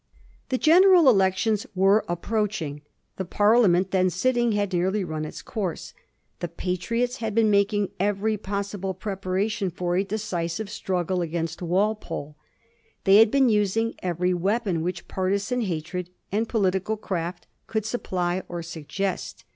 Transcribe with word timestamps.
The 0.49 0.57
general 0.57 1.07
elections 1.07 1.67
were 1.75 2.03
approaching; 2.09 2.81
the 3.17 3.23
Parliament 3.23 3.91
then 3.91 4.09
sitting 4.09 4.53
had 4.53 4.73
nearly 4.73 5.03
run 5.03 5.25
its 5.25 5.43
course. 5.43 5.93
The 6.39 6.47
Patriots 6.47 7.17
had 7.17 7.35
been 7.35 7.51
making 7.51 7.91
every 7.99 8.35
possible 8.35 8.95
preparation 8.95 9.69
for 9.69 9.95
a 9.95 10.03
decisive 10.03 10.71
struggle 10.71 11.21
against 11.21 11.61
Walpole. 11.61 12.35
They 13.03 13.17
had 13.17 13.29
been 13.29 13.47
using 13.49 13.93
every 14.01 14.33
weapon 14.33 14.81
which 14.81 15.07
partisan 15.07 15.61
hatred 15.61 16.09
and 16.31 16.49
political 16.49 16.97
craft 16.97 17.45
could 17.67 17.85
supply 17.85 18.41
or 18.49 18.63
suggest. 18.63 19.45